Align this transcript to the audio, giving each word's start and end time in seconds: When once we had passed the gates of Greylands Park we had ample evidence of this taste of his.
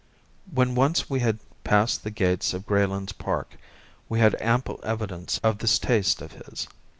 When 0.51 0.73
once 0.73 1.11
we 1.11 1.19
had 1.19 1.37
passed 1.63 2.01
the 2.03 2.09
gates 2.09 2.55
of 2.55 2.65
Greylands 2.65 3.13
Park 3.13 3.57
we 4.09 4.19
had 4.19 4.35
ample 4.41 4.79
evidence 4.81 5.39
of 5.43 5.59
this 5.59 5.77
taste 5.77 6.23
of 6.23 6.31
his. 6.31 6.67